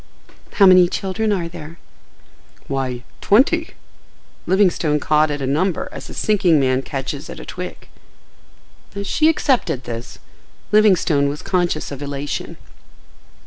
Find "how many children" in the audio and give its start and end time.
0.53-1.31